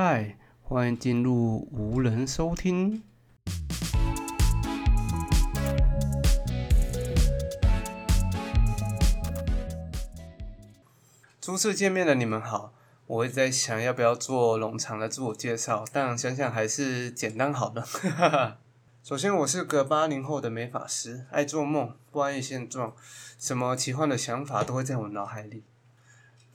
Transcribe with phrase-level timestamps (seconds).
[0.00, 3.02] 嗨，欢迎进入无人收听。
[11.40, 12.72] 初次见面的你们好，
[13.08, 17.84] 我一直在想要不要做冗长的自我介绍，但想想还是简单好了。
[19.02, 22.94] 首先，我是个八零后的美发师，爱做梦，不安于现状，
[23.36, 25.64] 什么奇幻的想法都会在我脑海里。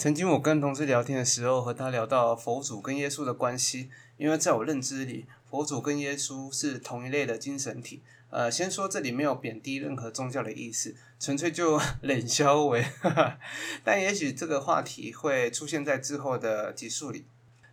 [0.00, 8.00] 曾经我跟同事聊天的时候，和他聊到佛祖跟耶稣的关系，因为在我认知里，佛祖跟耶稣是同一类的精神体。
[8.30, 12.82] 呃，先说这里没有贬低任何宗教的意思，纯粹就 冷消为。
[13.84, 17.26] 但也许这个话题会出现在之后的集数里。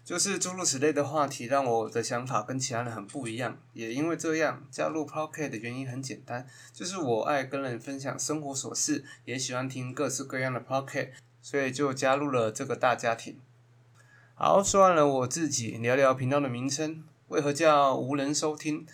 [0.04, 3.58] 就是诸如此类的话题，让我的想法跟其他人很不一样。
[3.72, 11.12] 也因为这样，加入 p o c k e t 的原因很简单，就是我爱跟人分享生活琐事，也喜欢听各式各样的 p o c k e t
[11.50, 13.40] 所以就加入了这个大家庭。
[14.36, 18.86] 好，说完了我自己，聊聊频道的名称，为何叫无人收听？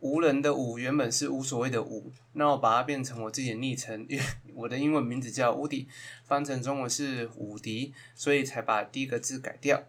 [0.00, 5.86] 无人的无原本是无所谓的无，那我把它变成我自己的昵称，因为我的英文名字叫无敌，
[6.24, 9.84] 翻成中文是无敌，所以才把第一个字改掉。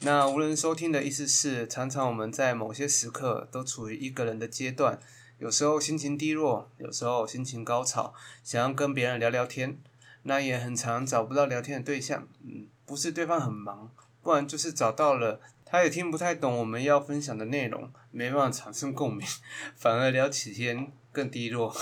[0.00, 4.98] 那无人收听的意思是，常常我们在某些时刻都处于一个人的阶段，
[5.36, 9.78] 有时候心情低落，有时候心情高潮，想要跟别人聊聊天，
[10.24, 12.28] 那也很常找不到聊天的对象。
[12.42, 19.26] 嗯，不是对方很忙，不然就是找到了，他也听不太懂我们要分享的内容，没办法产生共鸣，
[19.74, 21.74] 反而聊起天更低落。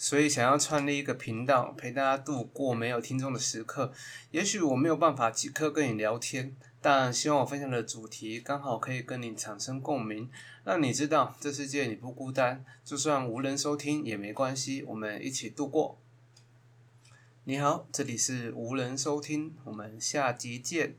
[0.00, 3.92] 所以想要创立一个频道，陪大家度过没有听众的时刻。
[4.30, 10.30] 也许我没有办法即刻跟你聊天，但希望我分享的主题刚好可以跟你产生共鸣，
[10.62, 15.98] 让你知道这世界你不孤单，就算无人收听也没关系，我们一起度过。
[17.48, 20.96] 你好，这里是无人收听，我们下集见。